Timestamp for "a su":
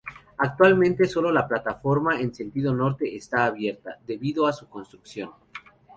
4.47-4.67